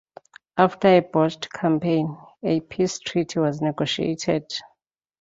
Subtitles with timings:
[0.57, 4.51] After a botched campaign, a peace treaty was negotiated.